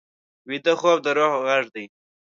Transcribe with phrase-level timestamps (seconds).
[0.49, 1.85] ویده خوب د روح غږ دی